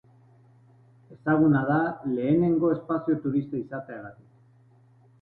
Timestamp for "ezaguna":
1.17-1.61